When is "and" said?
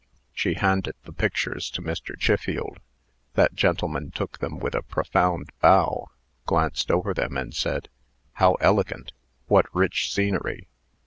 7.37-7.53